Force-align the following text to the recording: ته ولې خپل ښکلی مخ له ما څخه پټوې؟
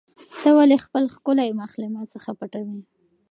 ته 0.41 0.49
ولې 0.57 0.77
خپل 0.85 1.03
ښکلی 1.15 1.49
مخ 1.59 1.71
له 1.81 1.87
ما 1.93 2.03
څخه 2.13 2.29
پټوې؟ 2.39 2.81